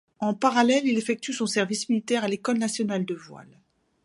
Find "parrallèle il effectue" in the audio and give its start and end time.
0.33-1.31